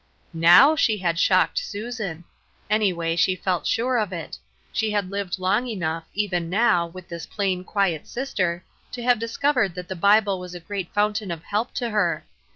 [0.33, 2.23] Now she had shocked Susan;
[2.71, 4.35] anyway, she felt sure of it.
[4.73, 9.37] She had lived long enough,, even now, with this plain, quiet sister, to have dis
[9.37, 12.25] covered that the Bible was a great fountain of help to her.